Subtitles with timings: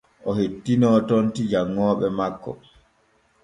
[0.29, 2.51] O hettinoo tonti janŋooɓe makko.